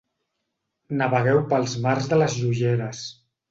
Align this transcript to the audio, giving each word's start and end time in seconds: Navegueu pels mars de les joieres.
Navegueu 1.01 1.43
pels 1.53 1.77
mars 1.85 2.11
de 2.15 2.21
les 2.25 2.41
joieres. 2.47 3.07